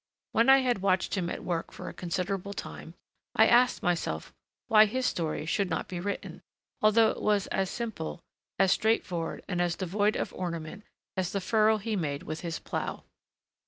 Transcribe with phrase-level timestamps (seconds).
[0.31, 2.95] When I had watched him at work for a considerable time,
[3.35, 4.33] I asked myself
[4.65, 6.41] why his story should not be written,
[6.81, 8.23] although it was as simple,
[8.57, 10.85] as straightforward, and as devoid of ornament
[11.15, 13.03] as the furrow he made with his plough.